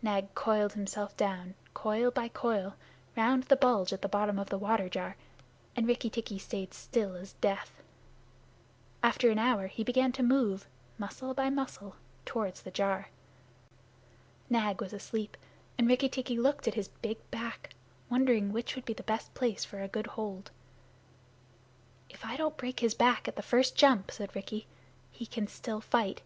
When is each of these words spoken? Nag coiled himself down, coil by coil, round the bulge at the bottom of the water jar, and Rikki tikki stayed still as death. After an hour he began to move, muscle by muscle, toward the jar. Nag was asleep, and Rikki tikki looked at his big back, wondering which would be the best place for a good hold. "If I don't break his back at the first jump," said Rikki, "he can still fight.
Nag 0.00 0.32
coiled 0.36 0.74
himself 0.74 1.16
down, 1.16 1.56
coil 1.74 2.12
by 2.12 2.28
coil, 2.28 2.76
round 3.16 3.42
the 3.42 3.56
bulge 3.56 3.92
at 3.92 4.00
the 4.00 4.08
bottom 4.08 4.38
of 4.38 4.48
the 4.48 4.56
water 4.56 4.88
jar, 4.88 5.16
and 5.74 5.88
Rikki 5.88 6.08
tikki 6.08 6.38
stayed 6.38 6.72
still 6.72 7.16
as 7.16 7.32
death. 7.40 7.82
After 9.02 9.28
an 9.28 9.40
hour 9.40 9.66
he 9.66 9.82
began 9.82 10.12
to 10.12 10.22
move, 10.22 10.68
muscle 10.98 11.34
by 11.34 11.50
muscle, 11.50 11.96
toward 12.24 12.54
the 12.58 12.70
jar. 12.70 13.08
Nag 14.48 14.80
was 14.80 14.92
asleep, 14.92 15.36
and 15.76 15.88
Rikki 15.88 16.08
tikki 16.08 16.38
looked 16.38 16.68
at 16.68 16.74
his 16.74 16.86
big 16.86 17.18
back, 17.32 17.74
wondering 18.08 18.52
which 18.52 18.76
would 18.76 18.84
be 18.84 18.92
the 18.92 19.02
best 19.02 19.34
place 19.34 19.64
for 19.64 19.82
a 19.82 19.88
good 19.88 20.06
hold. 20.06 20.52
"If 22.08 22.24
I 22.24 22.36
don't 22.36 22.56
break 22.56 22.78
his 22.78 22.94
back 22.94 23.26
at 23.26 23.34
the 23.34 23.42
first 23.42 23.74
jump," 23.74 24.12
said 24.12 24.36
Rikki, 24.36 24.68
"he 25.10 25.26
can 25.26 25.48
still 25.48 25.80
fight. 25.80 26.20